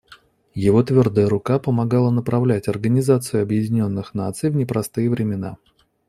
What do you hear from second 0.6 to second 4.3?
твердая рука помогала направлять Организацию Объединенных